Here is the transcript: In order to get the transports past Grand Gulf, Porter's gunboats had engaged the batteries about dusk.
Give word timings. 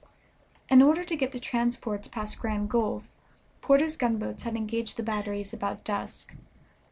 In 0.67 0.81
order 0.81 1.03
to 1.03 1.15
get 1.15 1.31
the 1.31 1.39
transports 1.39 2.07
past 2.07 2.39
Grand 2.39 2.71
Gulf, 2.71 3.03
Porter's 3.61 3.95
gunboats 3.95 4.41
had 4.41 4.55
engaged 4.55 4.97
the 4.97 5.03
batteries 5.03 5.53
about 5.53 5.83
dusk. 5.83 6.33